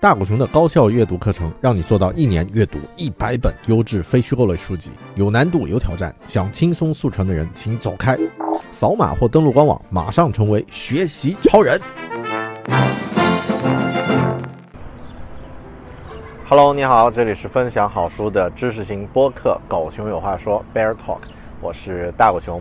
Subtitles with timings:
[0.00, 8.16] 大狗熊的高效阅读课程，让你做到一年阅读一百本优质非虚构类书籍，有难度有挑战，想轻松速成的人请走开，
[8.70, 11.78] 扫码或登录官网，马上成为学习超人。
[16.48, 21.18] Hello，你好，这里是分享好书的知识型播客《狗熊有话说》Bear Talk，
[21.60, 22.58] 我是大狗熊。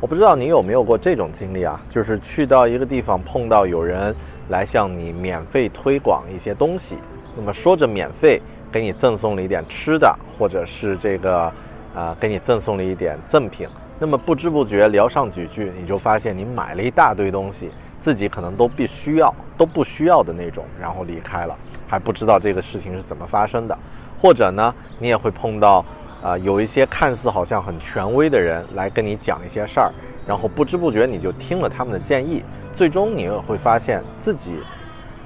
[0.00, 4.14] 我不知道你有没有过这种经历啊，就是去到一个地方碰到有人。
[4.48, 6.96] 来向你免费推广一些东西，
[7.36, 8.40] 那么说着免费，
[8.72, 11.52] 给你赠送了一点吃的，或者是这个，
[11.94, 13.68] 啊，给你赠送了一点赠品。
[13.98, 21.54] 那么不知不觉聊上几句，你就发现你买了一大堆东西，自己可能都必须要都不需要的那种，然后离开了，
[21.86, 23.78] 还不知道这个事情是怎么发生的。
[24.18, 25.84] 或者呢，你也会碰到，
[26.22, 29.92] 啊，有一些看似好像很权威的人来跟你讲一些事儿，
[30.26, 32.42] 然后不知不觉你就听了他们的建议。
[32.74, 34.52] 最终你也会发现自己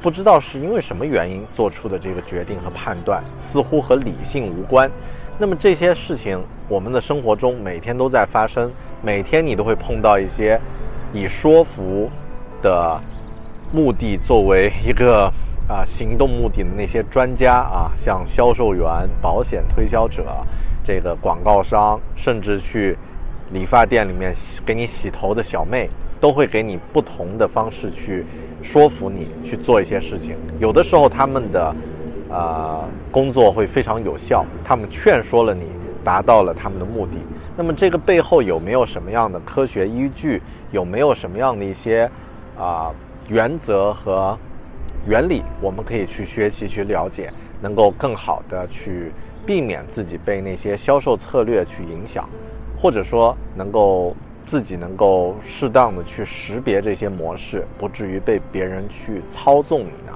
[0.01, 4.91] 不知道是因为什么原因做出的这个决定和判断，似乎和理性无关。
[5.39, 8.71] 那么这些事情，我们的生活中每天都在发生，
[9.03, 10.61] 每天你都会碰到一些
[11.13, 12.11] 以说服
[12.63, 12.99] 的
[13.73, 15.33] 目的作为一个
[15.69, 20.25] 啊行动目的的那些专家啊，像销售员、保险推销者、
[20.85, 22.97] 这个广告商，甚至去
[23.53, 24.35] 理发店里面
[24.65, 25.89] 给你洗头的小妹。
[26.23, 28.25] 都会给你不同的方式去
[28.63, 30.37] 说服你去做一些事情。
[30.61, 31.75] 有的时候他们的
[32.31, 35.67] 呃工作会非常有效，他们劝说了你，
[36.05, 37.15] 达到了他们的目的。
[37.57, 40.41] 那么这个背后有没有什么样的科学依据？
[40.71, 42.09] 有没有什么样的一些
[42.57, 42.93] 啊
[43.27, 44.39] 原则和
[45.09, 45.43] 原理？
[45.61, 49.11] 我们可以去学习去了解，能够更好的去
[49.47, 52.29] 避免自己被那些销售策略去影响，
[52.81, 54.15] 或者说能够。
[54.45, 60.13] 自己能够适当的去识别这些模式，不至于被别人去操纵你呢？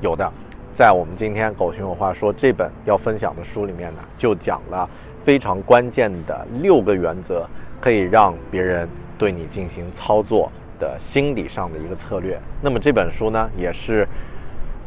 [0.00, 0.32] 有的，
[0.74, 4.88] 在我们今天《狗熊有话说》这本要分享的书里面呢，就讲了
[5.22, 7.46] 非常关键的六个原则，
[7.78, 12.40] 可以让别人对你进行操作的心理上的一个策略。
[12.62, 14.08] 那么这本书呢，也是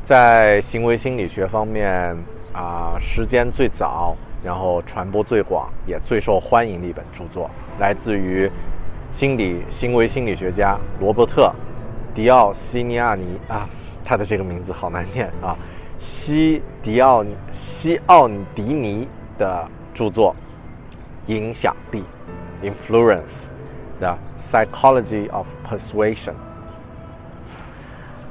[0.03, 2.17] 在行为心理学方面
[2.55, 4.15] 啊，时间最早。
[4.43, 7.49] 然后传播最广也最受欢迎的一本著作，
[7.79, 8.47] 来自于
[9.11, 11.51] 心理行为心理学家罗伯特·
[12.15, 13.67] 迪奥西尼亚尼啊，
[14.03, 15.57] 他的这个名字好难念啊，
[15.97, 19.07] 西迪奥西奥迪尼
[19.39, 20.35] 的著作
[21.33, 22.03] 《影响力》
[22.71, 24.15] （Influence：The
[24.47, 26.35] Psychology of Persuasion）。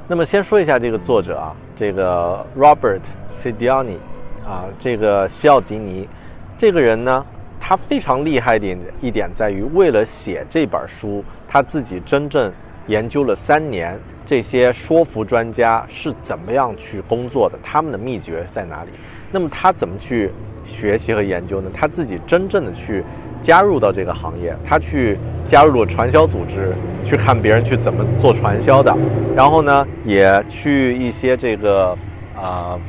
[0.07, 3.01] 那么先说一下这个作者啊，这个 Robert
[3.37, 3.97] Cialdini。
[4.45, 6.07] 啊，这个西奥迪尼，
[6.55, 7.25] 这个人呢，
[7.59, 12.53] 他非常厉害的一点在于，为了写这本书，他自己真正
[12.85, 18.91] 研究了三年，这些说服专家是怎么样去工作的，他们的秘诀在哪里？
[19.31, 20.31] 那么他怎么去
[20.63, 21.71] 学习和研究呢？
[21.73, 23.03] 他自己真正的去
[23.41, 25.17] 加入到这个行业，他去
[25.47, 28.95] 加入了传销组织，去看别人去怎么做传销的，
[29.35, 31.97] 然后呢，也去一些这个
[32.35, 32.79] 啊。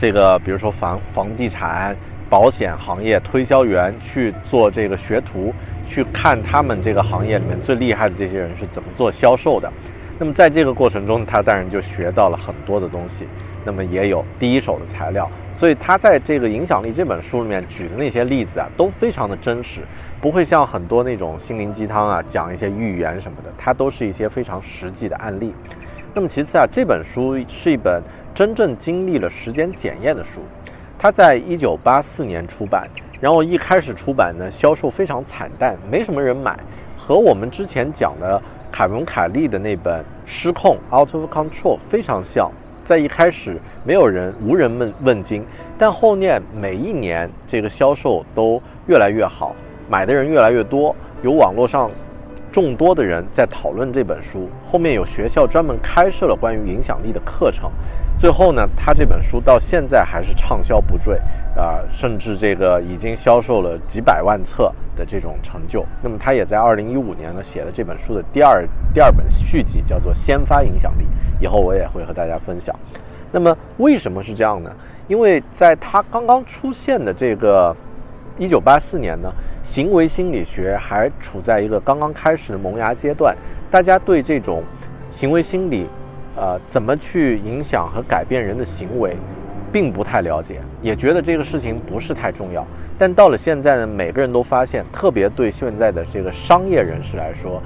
[0.00, 1.94] 这个，比如说房房地产、
[2.30, 5.52] 保险行业推销员去做这个学徒，
[5.86, 9.70] 去看他们这个行业里面最厉害的这些人是怎么做销售的。
[10.18, 13.26] 那么在这个过程中，他当然就学到了很多的东西，
[13.62, 15.30] 那么也有第一手的材料。
[15.54, 19.82] 所以他在这个影响力这本书里面举的那些例子啊，都非常的真实，
[20.18, 25.52] 不会像很多那种心灵鸡汤啊讲一些预言什么的，它都是一些非常实际的案例。
[26.14, 28.02] 那么其次啊，这本书是一本。
[28.32, 30.40] 真正经历了时间检验的书，
[30.96, 32.88] 它在一九八四年出版，
[33.20, 36.56] 然后一开始出版呢，销售非常惨淡，没什么人买，
[36.96, 38.40] 和我们之前讲的
[38.70, 42.50] 凯文·凯利的那本《失控 （out of control） 非常像。
[42.84, 45.44] 在一开始，没有人无人问问津，
[45.76, 49.54] 但后面每一年这个销售都越来越好，
[49.88, 51.90] 买的人越来越多，有网络上
[52.52, 54.48] 众多的人在讨论这本书。
[54.66, 57.70] 后面有学校专门开设了关于影响力的课程。
[58.18, 61.16] 最后呢，他这本书到现在还是畅销不坠，
[61.56, 65.86] 啊，甚至这个已经销售了几百万册的这种成就。
[66.02, 68.62] 那么他也在二零一五年呢写了这本书的第二
[68.92, 71.04] 第二本续集，叫做《先发影响力》。
[71.42, 72.74] 以后我也会和大家分享。
[73.32, 74.70] 那么为什么是这样呢？
[75.08, 77.74] 因为在他刚刚出现的这个
[78.36, 79.32] 一九八四年呢，
[79.62, 83.36] 行为心理学还处在一个刚刚开始的萌芽阶段，
[83.70, 84.62] 大家对这种
[85.10, 85.86] 行为心理。
[86.36, 89.14] 呃，怎么去影响和改变人的行为，
[89.70, 92.64] 并不太了解，也觉得这个事情不是太重要。
[92.96, 97.60] 但到了现在呢，每个人都发现，特别对现在的这个商业人士来说，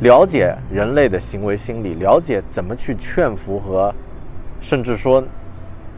[0.00, 3.94] 了解人类的行为心理，了解怎么去劝服和，
[4.60, 5.22] 甚至说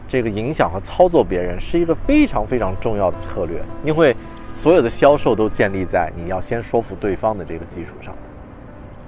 [0.07, 3.59] 这个影响和操作别人，是一个非常非常重要的策略。
[3.83, 4.15] 因为
[4.61, 8.13] 所有的销售都建立在你要先说服对方的这个基础上，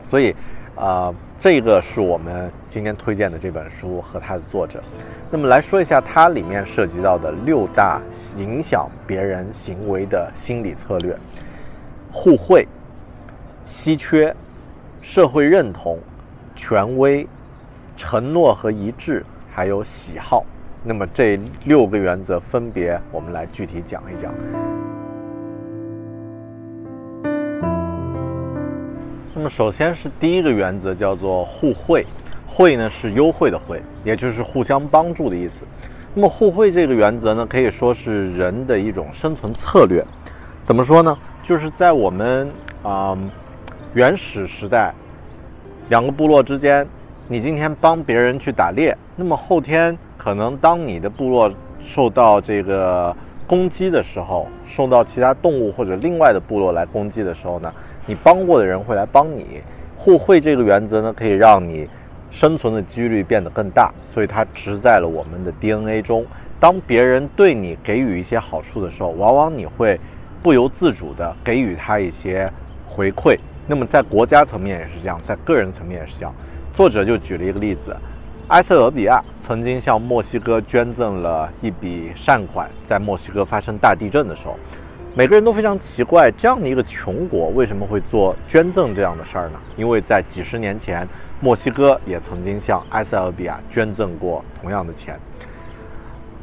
[0.10, 0.36] 所以。
[0.76, 4.82] 啊，这个是我们今天推荐的这本书和它的作者。
[5.30, 8.02] 那么来说一下它里面涉及到的六大
[8.38, 11.16] 影响别人行为的心理策略：
[12.12, 12.68] 互惠、
[13.68, 14.36] 稀缺、
[15.04, 16.00] 社会认同、
[16.56, 17.28] 权威、
[17.96, 19.24] 承诺和一致，
[19.54, 20.44] 还有喜好。
[20.84, 24.34] 那么这六个原则分别，我们来具体讲一讲。
[29.36, 32.06] 那么，首先是第一个原则，叫做互惠。
[32.46, 35.66] 惠呢是优惠的惠，也就是互相帮助的意思。
[36.14, 40.06] 那么，互惠这个原则呢，可以说是人的一种生存策略。
[40.64, 41.18] 怎么说呢？
[41.42, 42.48] 就是在我们
[42.84, 43.18] 啊
[43.96, 44.94] 原始时代，
[45.90, 46.88] 两个部落之间，
[47.28, 51.52] 你今天帮别人去打猎，那么后天可能当你的部落
[51.84, 53.16] 受到这个
[53.54, 57.72] 攻击的时候，受到其他动物或者另外的部落来攻击的时候呢？
[58.08, 59.62] 你帮过的人会来帮你，
[59.96, 61.88] 互惠这个原则呢，可以让你
[62.32, 66.26] 生存的几率变得更大，所以它植在了我们的 DNA 中。
[66.60, 70.00] 当别人对你给予一些好处的时候，往往你会
[70.42, 72.52] 不由自主地给予他一些
[72.88, 73.38] 回馈。
[73.68, 76.34] 那么在国家层面也是这样，在个人层面也是这样。
[76.74, 77.96] 作者就举了一个例子：
[78.50, 84.58] 埃塞俄比亚曾经向墨西哥捐赠了一笔善款，在墨西哥发生大地震的时候。
[85.16, 89.60] 每个人都非常奇怪，这样的一个穷国为什么会做捐赠这样的事儿呢？
[89.78, 91.08] 因为在几十年前，
[91.40, 95.18] 墨西哥也曾经向埃塞俄比亚捐赠过同样的钱。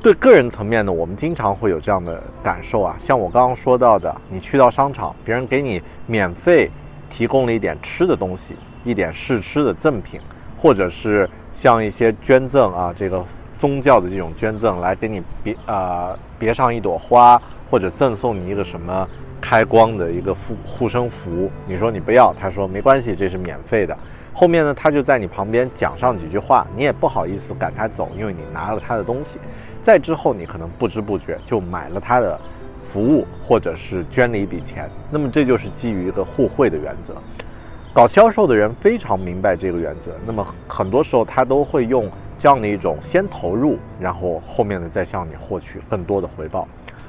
[0.00, 6.70] 对个人层面呢，我们经常会有这样的感受啊，像我刚刚说到的，你去到商场，别人给你免费
[7.10, 8.54] 提供了一点吃的东西，
[8.84, 10.18] 一点试吃的赠品，
[10.56, 13.24] 或者是像一些捐赠啊，这个
[13.58, 17.40] 宗教的这种捐赠，来给你别啊别上一朵花。
[17.70, 19.08] 或者赠送你一个什么
[19.40, 23.96] 开光的一个护护身符，你说你不要，他说没关系，这是免费的。
[24.32, 29.38] 后面呢，他就在你旁边讲上几句话，你也不好意思赶他走，因为你拿了他的东西。
[29.84, 32.36] 再之后，你可能不知不觉就买了他的
[32.92, 34.90] 服务，或者是捐了一笔钱。
[35.12, 37.14] 那么这就是基于一个互惠的原则。
[37.92, 42.08] 搞销售的人非常明白这个原则，那么很多时候他都会用
[42.38, 46.68] 这样的一种先投入，然后后面的再向你获取更多的回报。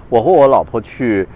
[0.09, 1.27] 我和我老婆去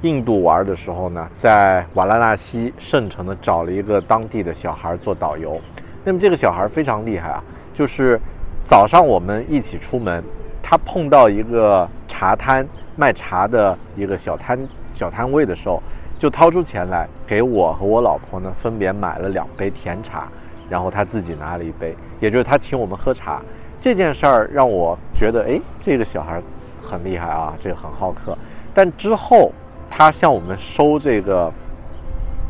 [0.00, 5.60] 印度玩的时候呢，在瓦拉纳西圣城呢找了一个当地的小孩做导游。
[6.02, 8.18] 那么这个小孩非常厉害啊，就是
[8.66, 10.24] 早上我们一起出门，
[10.62, 12.66] 他碰到一个茶摊
[12.96, 14.58] 卖茶的一个小摊
[14.94, 15.82] 小摊位的时候，
[16.18, 20.28] 就掏出钱来给我和我老婆呢分别买了两杯甜茶，
[20.68, 23.40] 然后他自己拿了一杯，也就是他请我们喝茶。
[23.80, 26.42] 这件事儿让我觉得，哎，这个小孩。
[26.80, 28.38] 很厉害啊，这个很好客。
[28.72, 29.52] 但之后
[29.90, 31.52] 他向我们收这个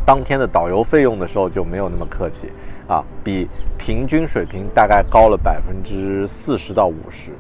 [0.07, 2.49] 当天的导游费用的时候就没有那么客气
[2.87, 7.33] 啊，比平均水平大概高了百分之四十到五十。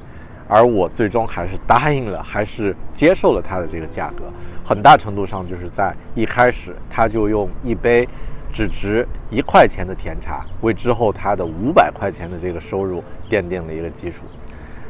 [0.48, 4.24] 而我最终还是答应了，还是接受了他的这个价格。
[4.68, 8.06] 很大程度上就是在一开始他就用一杯
[8.52, 14.24] 只值一块钱的甜茶，为之后他的五百块钱的这个收入奠定了一个基础。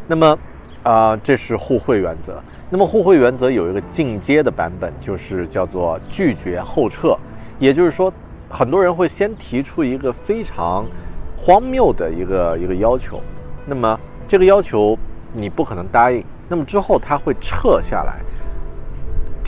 [0.09, 0.37] 那么。
[0.85, 2.41] 啊，这是互惠原则。
[2.71, 7.15] 那么互惠原则有一个进阶的版本，就是叫做拒绝后撤。
[7.59, 8.11] 也就是说，
[8.49, 10.87] 很多人会先提出一个非常
[11.37, 13.21] 荒谬的一个一个要求，
[13.67, 14.97] 那么这个要求
[15.35, 18.21] 你不可能答应，那么之后他会撤下来，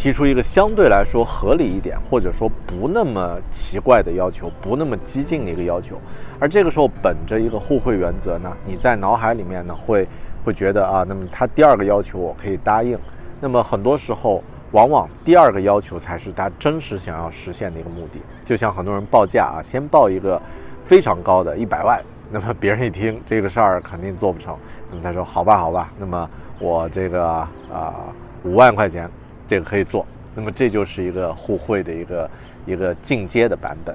[0.00, 6.00] 提出一个相对来说合理一点，或者说不那么奇怪的要求，不那么激进的一个要求。
[6.38, 10.08] 而这个时候，本着一个互惠原则呢，你在脑海里面呢会
[10.42, 12.98] 会觉得啊，那么他第二个要求我可以答应。
[13.42, 14.42] 那么很多时候，
[14.72, 18.22] 往往第二个要求才是他真实想要实现的一个目的。
[18.46, 20.40] 就像很多人报价啊，先报一个
[20.86, 24.56] 非常高的一百万，那么别人一听这个事儿肯定做不成，
[24.88, 26.26] 那么他说好吧好吧，那么
[26.58, 27.22] 我这个
[27.70, 27.96] 啊
[28.44, 29.06] 五万块钱。
[29.50, 32.30] 这个可以做，那么这就是一个互惠的一个
[32.66, 33.92] 一个进阶的版本。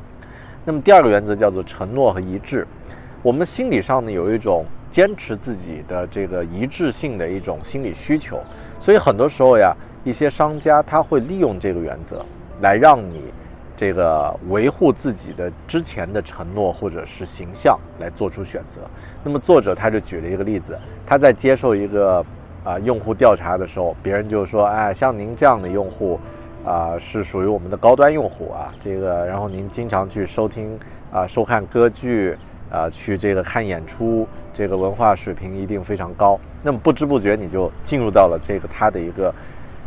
[0.65, 2.67] 那么第二个原则叫做承诺和一致。
[3.23, 8.37] 我们心理上呢有一种坚持自己的这个一致性的一种心理需求，
[8.81, 12.25] 所以很多时候呀，一些商家他会利用这个原则
[12.59, 13.21] 来让你
[13.77, 18.81] 这个维护自己的之前的承诺或者是形象来做出选择。
[19.23, 22.25] 那么作者他就举了一个例子，他在接受一个。
[22.65, 26.19] 啊，用户调查的时候，别人就说：“哎，像您这样的用户，
[26.65, 28.73] 啊，是属于我们的高端用户啊。
[28.81, 30.77] 这个，然后您经常去收听
[31.13, 32.35] 啊，收看歌剧，
[32.71, 36.39] 啊，去这个看演出，这个文化水平一定非常高。
[36.63, 39.31] 那么不知不觉你就进入到了这个他的一个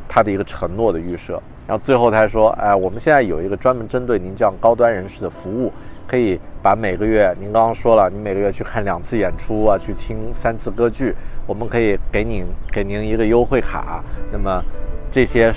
[0.08, 1.42] 他的一个承诺的预设。
[1.66, 5.72] 然后最后他说：，哎，我们现在有一个专门针对您这样高端人士的服务。”
[6.08, 11.14] 可以把每个月，您刚刚说了，你每个月去看两次演出啊，去听三次歌剧，
[11.48, 14.04] 我们可以给您给您一个优惠卡。
[14.30, 14.62] 那么
[15.10, 15.50] 这些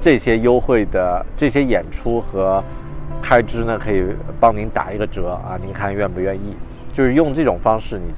[0.00, 2.62] 这些优惠的这些演出和
[3.22, 4.04] 开支呢，可以
[4.40, 6.56] 帮您打一个折啊，您看愿不愿意？
[6.92, 8.12] 就是用这种方式，你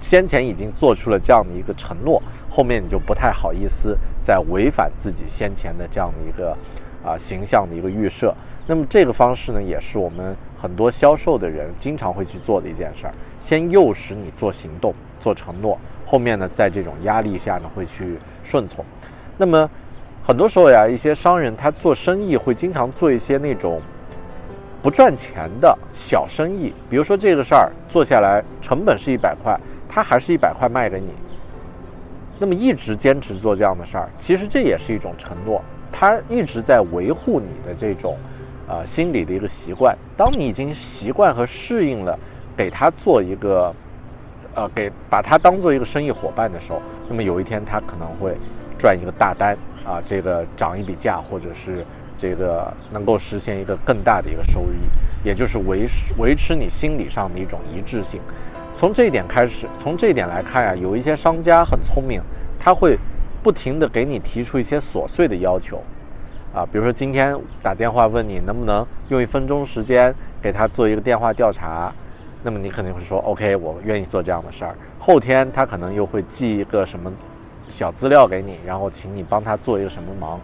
[0.00, 6.54] 先前已经做出了这样的一个承诺，后面你就不太好意思再违反自己先前的这样的一个
[7.02, 8.34] 啊形象的一个预设。
[8.66, 13.14] 那么这个方式呢，也是我们很多销售的人经常会去做的一件事儿。
[13.40, 18.84] 先诱使你做行动、做承诺，后面呢，在这种压力下呢，会去顺从。
[19.36, 19.68] 那么
[20.22, 23.80] 很多时候呀，一些商人他做生意会经常做一些那种
[24.82, 29.58] 不赚钱的小生意，比如说这个事儿做下来成本是一百块，
[29.88, 31.08] 他还是一百块卖给你。
[32.38, 38.16] 那么一直坚持做这样的事儿，其实这也是一种承诺，他一直在维护你的这种。
[38.66, 39.94] 啊，心理的一个习惯。
[40.16, 42.18] 当你已经习惯和适应了，
[42.56, 43.70] 给他做一个，
[44.54, 48.36] 呃，给把他当做一个生意伙伴的时候，那么有一天他可能会
[48.78, 51.84] 赚一个大单啊，这个涨一笔价，或者是
[52.16, 58.20] 这个能够实现一个更大的一个收益，也就是维持维持你心理上的一种一致性。
[58.76, 62.20] 从这一点开始，从这一点来看呀，有一些商家很聪明，
[62.58, 62.98] 他会
[63.42, 65.82] 不停的给你提出一些琐碎的要求。
[66.54, 71.92] 啊，比如说今天打电话问你能不能用一分钟时间给他做一个电话调查，
[72.46, 74.76] 那么你肯定会说 OK，我愿意做这样的事儿。
[74.98, 77.10] 后天他可能又会寄一个什么
[77.70, 80.38] 小资料给你，然后请你帮他做一个什么忙。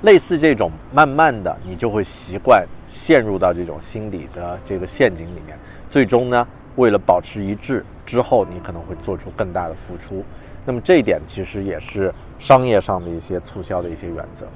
[0.00, 5.58] 类似这种，慢慢的你就会习惯陷入到这种心理的这个陷阱里面。
[5.90, 10.24] 最终呢，为了保持一致，之后你可能会做出更大的付出。
[10.64, 14.46] 那么这一点其实也是商业上的一些促销的一些原则。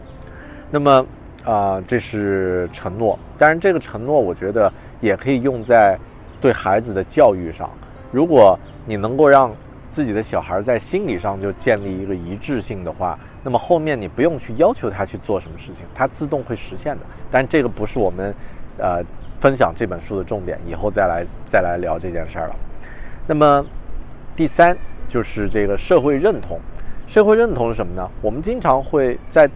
[0.71, 1.07] 那么，
[1.45, 3.19] 啊，这是承诺。
[3.39, 5.99] 当然，这个承诺我觉得也可以用在
[6.41, 7.69] 对孩子的教育上。
[8.11, 9.53] 如果你能够让
[9.93, 17.03] 自己的小孩在心理上就建立一个一致性的话，那么后面你不用去要求他去做什么事情，他自动会实现的。
[17.31, 18.35] 但这个不是我们
[18.79, 19.03] 呃
[19.41, 22.57] 分享这本书的重点，以后再来再来聊这件事儿了。
[23.27, 23.65] 那么
[24.35, 24.77] 第三
[25.09, 26.59] 就是这个社会认同。
[27.07, 28.09] 社会认同是什么呢？
[28.23, 29.51] 我们经常会在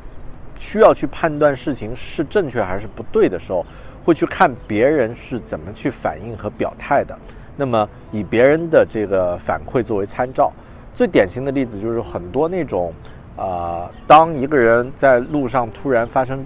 [0.58, 3.64] 需要去判断事情是正确还是不对的时候，
[4.04, 7.16] 会去看别人是怎么去反应和表态的。
[7.56, 10.52] 那么以别人的这个反馈作为参照，
[10.94, 12.92] 最典型的例子就是很多那种，
[13.36, 16.44] 啊，当一个人在路上突然发生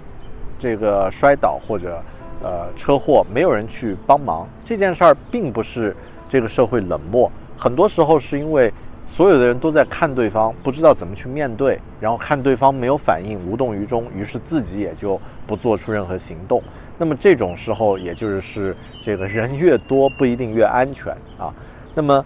[0.57, 2.01] 这个摔倒或者
[2.41, 5.95] 呃车祸，没有人去帮忙，这件事儿并不是
[6.27, 8.73] 这个社会冷漠，很多时候是因为。
[9.11, 16.61] 所有的人都在看对方，不知道怎么去面对，然后看对方没有反应，无动于衷，于是自己也就不做出任何行动。
[16.99, 21.51] 那么这种时候，也就是这个人越多不一定越安全啊。
[21.95, 22.23] 那么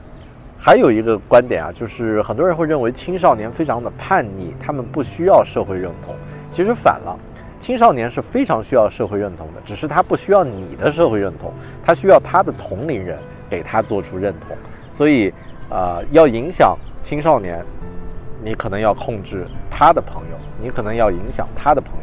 [0.57, 6.13] 还有一个观点啊，就是很多人会认为青少年非常的叛逆，他们不需要社会认同。
[6.51, 7.17] 其实反了，
[7.61, 11.53] 青少年是非常需要社会认同的，只是他不需要你的社会认同，
[11.85, 13.17] 他需要他的同龄人
[13.49, 14.57] 给他做出认同。
[14.91, 15.33] 所以。
[15.69, 17.65] 啊，要影响青少年，
[18.43, 21.93] 你可能要控制他的朋友，你可能要影响他的朋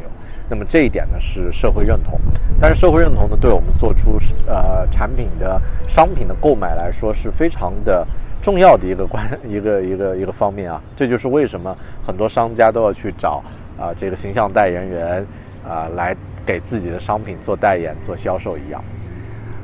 [0.51, 2.19] 那么这一点呢是社会认同，
[2.59, 8.05] 但是社会认同呢，对我们做出呃产品的商品的购买来说是非常的
[8.41, 10.81] 重要的一个关一个一个一个方面啊。
[10.93, 11.73] 这就是为什么
[12.05, 13.41] 很多商家都要去找
[13.79, 15.25] 啊这个形象代言人
[15.65, 16.13] 啊来
[16.45, 18.83] 给自己的商品做代言、做销售一样。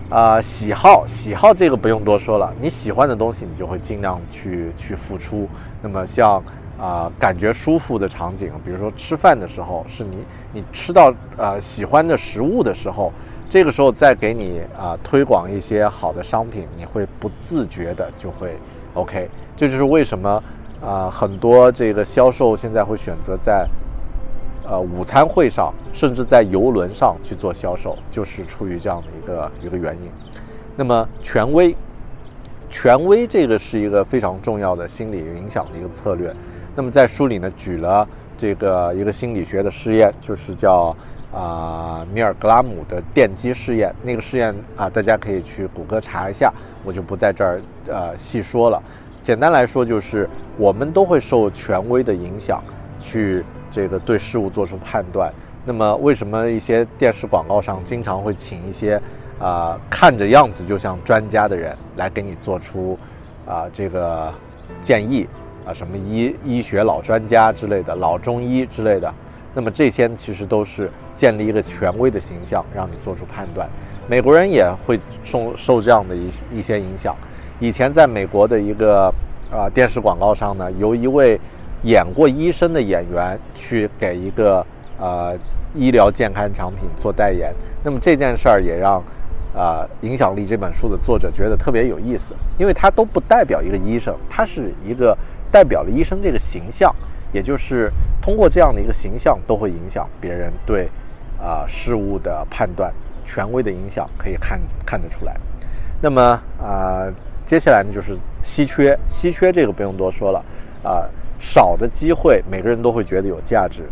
[0.09, 5.49] 啊，喜好喜好这个不用多说了，你喜欢的东西，你就会尽量去去付出。
[5.81, 6.41] 那么像
[6.79, 10.17] 啊感觉舒服的场景，比如说吃饭的时候，是你
[10.53, 13.11] 你吃到呃喜欢的食物的时候，
[13.49, 18.57] 这个时候再给你啊推广一些好的商品，你会不自觉的就会
[18.93, 19.29] OK。
[19.55, 20.43] 这就是为什么
[20.81, 23.67] 啊很多这个销售现在会选择在。
[24.69, 30.11] 呃，午餐会上，甚至在游轮上去做销售，就是出于这样的一个一个原因。
[30.75, 31.73] 那么，权威，
[32.69, 36.35] 权威这个是一个非常重要的心理影响的一个策略。
[36.77, 38.07] 那么，在书里呢，举了
[38.37, 40.95] 这个一个心理学的试验，就是叫
[41.33, 43.91] 啊米尔格拉姆的电击试验。
[44.03, 46.53] 那个试验啊，大家可以去谷歌查一下，
[46.85, 48.79] 我就不在这儿呃细说了。
[49.23, 52.63] 简单来说，就是我们都会受权威的影响
[52.99, 53.43] 去。
[53.69, 55.31] 这个对事物做出判断，
[55.65, 58.99] 那么为什么一些电视广告上经常会请一些
[59.39, 62.97] 啊看着样子就像专家的人来给你做出
[63.45, 64.33] 啊这个
[64.81, 65.27] 建议
[65.67, 69.13] 啊什么医医学老专家之类的老中医之类的，
[69.53, 73.67] 那么这些其实都是建立一个权威的形象，让你做出判断。
[74.07, 77.15] 美国人也会受受这样的一一些影响。
[77.59, 79.13] 以前在美国的一个
[79.51, 81.39] 啊电视广告上呢，由一位。
[81.83, 84.65] 演过医生的演员去给一个
[84.99, 85.37] 呃
[85.75, 89.01] 医疗健康产品做代言，那么这件事儿也让
[89.53, 95.15] 呃影响力这本书的作者觉得特别有意思，因为他都不代表一个医生，他是一个
[95.51, 96.93] 代表了医生这个形象，
[97.31, 100.89] 也就是通过这样的一个形象都会影响别人对
[101.39, 102.93] 啊事物的判断，
[103.25, 105.35] 权威的影响可以看看得出来。
[106.01, 106.21] 那么
[106.61, 107.07] 啊
[107.45, 110.43] 接下来呢就是稀缺，稀缺这个不用多说了
[110.83, 111.09] 啊。
[111.39, 113.83] 少的机会，每个人都会觉得有价值，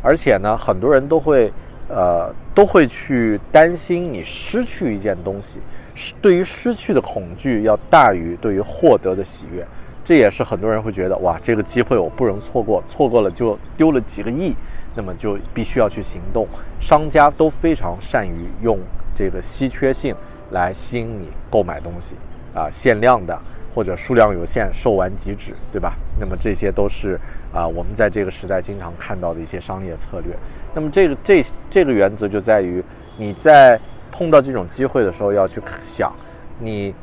[0.00, 1.52] 而且呢，很多人都会，
[1.86, 5.58] 呃，都会去担心你失去一件东西，
[5.94, 9.62] 是对于失去的恐惧要大于对于获得的喜悦，
[10.04, 14.54] 这也是很多人会觉得，哇，这个机会我不容错过，错过了就丢了几个亿，
[14.94, 16.46] 那么就必须要去行动。
[16.80, 18.78] 商家都非常善于用
[19.16, 20.14] 这个稀缺性
[20.50, 22.14] 来吸引你购买东西，
[22.54, 23.36] 啊，限量的。
[23.74, 25.96] 或者数量有限，售完即止，对吧？
[26.16, 27.18] 那么这些都是
[27.52, 30.32] 啊，我们在这个时代经常看到的一些商业策略。
[30.72, 32.80] 那么这个这这个原则就在于，
[33.16, 33.76] 你在
[34.12, 36.12] 碰到这种机会的时候，要去想，
[36.60, 36.94] 你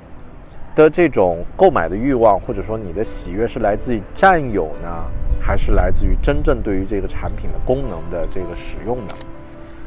[0.75, 5.05] 的这种购买的欲望，或者说你的喜悦是来自于占有呢，
[5.41, 9.13] 还是来自于真正对于这个产品的功能的这个使用呢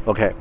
[0.05, 0.33] ？OK。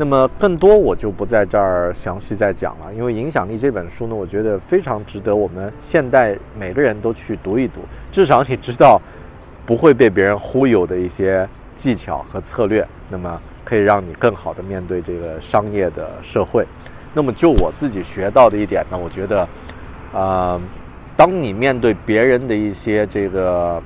[0.00, 7.80] 那么更多我就不在这儿详细再讲了，因为《影响力》这本书呢，我觉得非常值得我们现代每个人都去读一读，
[8.12, 9.02] 至少你知道
[9.66, 16.64] 不会被别人忽悠的一些技巧和策略，那么可以让你更好的面对这个商业的社会。
[17.12, 19.48] 那么就我自己学到的一点呢，我觉得，
[20.12, 20.60] 啊，
[21.16, 23.82] 当你面对别人的一些这个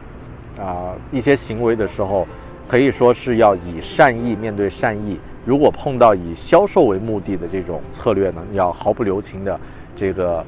[0.58, 2.26] 啊一些行为的时候，
[2.68, 5.18] 可以说是要以善意面对善意。
[5.44, 9.58] 如果碰到以销售为目的的这种策略呢，要毫不留情的
[9.96, 10.44] 这个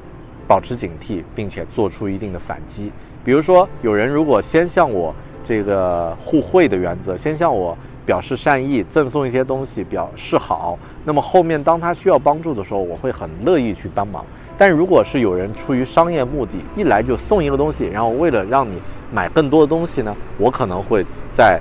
[0.47, 2.91] 保持警惕，并且做出一定的反击。
[3.23, 14.23] 比如说，有人如果先向我这个互惠的原则，先向我表示善意，赠送一些东西表示好，那么后面当他需要帮助的时候，我会很乐意去帮忙。
[14.57, 21.59] 但如果是有人出于商业目的，一来就送一个东西，然后为了让你买更多的东西呢，我可能会在。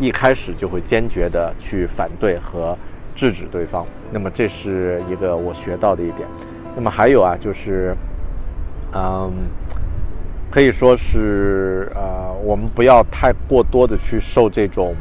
[0.00, 2.76] 一开始就会坚决的去反对和
[3.14, 6.26] 制止对方，那么这是一个我学到的一点。
[6.74, 7.96] 那么还有啊，就是，
[8.92, 9.32] 嗯，
[10.50, 14.96] 可以说是呃，我们不要太过多的去受这种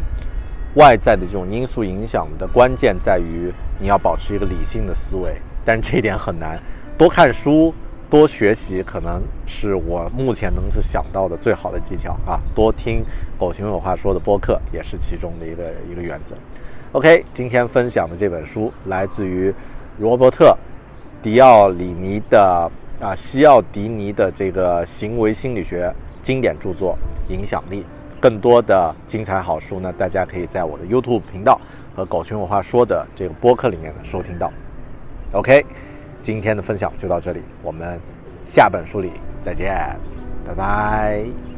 [0.76, 5.34] 外在的这种因素影响的关键在于你要保持一个理性的思维，
[5.66, 6.60] 但这一点很难，
[7.04, 7.74] 多看书。
[8.10, 12.40] 多学习可能是我目前能够想到的最好的技巧啊！
[12.56, 13.04] 多听
[13.38, 16.34] 狗熊有话说的播客也是其中的一个一个原则。
[16.94, 19.54] OK，今天分享的这本书来自于
[19.98, 20.56] 罗伯特·
[21.24, 26.98] 迪奥里尼的啊西奥迪尼的这个行为心理学经典著作
[27.34, 27.82] 《影响力》。
[28.22, 31.60] 更多的精彩好书呢，大家可以在我的 YouTube 频道
[31.96, 34.50] 和狗熊有话说的这个播客里面呢收听到。
[35.34, 35.66] OK。
[36.24, 38.00] 今天的分享就到这里，我们
[38.46, 39.12] 下本书里
[39.44, 39.76] 再见，
[40.48, 41.53] 拜拜。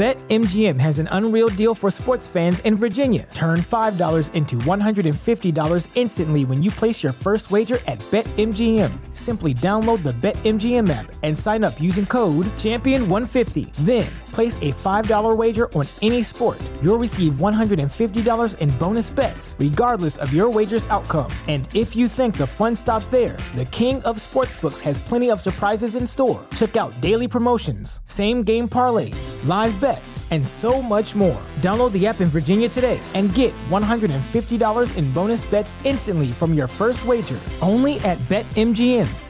[0.00, 3.28] BetMGM has an unreal deal for sports fans in Virginia.
[3.34, 9.14] Turn $5 into $150 instantly when you place your first wager at BetMGM.
[9.14, 13.72] Simply download the BetMGM app and sign up using code Champion150.
[13.84, 16.69] Then, place a $5 wager on any sport.
[16.82, 21.30] You'll receive $150 in bonus bets, regardless of your wager's outcome.
[21.46, 25.40] And if you think the fun stops there, the King of Sportsbooks has plenty of
[25.40, 26.42] surprises in store.
[26.56, 31.42] Check out daily promotions, same game parlays, live bets, and so much more.
[31.56, 36.66] Download the app in Virginia today and get $150 in bonus bets instantly from your
[36.66, 39.29] first wager only at BetMGM.